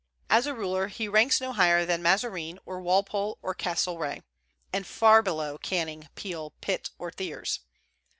As 0.31 0.47
a 0.47 0.55
ruler 0.55 0.87
he 0.87 1.07
ranks 1.07 1.39
no 1.39 1.53
higher 1.53 1.85
than 1.85 2.01
Mazarin 2.01 2.57
or 2.65 2.81
Walpole 2.81 3.37
or 3.43 3.53
Castlereagh, 3.53 4.23
and 4.73 4.87
far 4.87 5.21
below 5.21 5.59
Canning, 5.59 6.09
Peel, 6.15 6.55
Pitt, 6.59 6.89
or 6.97 7.11
Thiers. 7.11 7.59